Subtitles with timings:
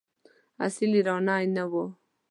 [0.65, 1.85] اصیل ایرانی نه وو.